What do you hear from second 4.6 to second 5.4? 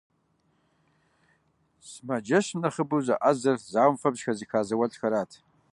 зауэлӀхэрат.